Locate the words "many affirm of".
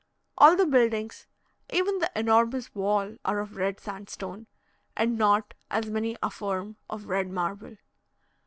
5.91-7.05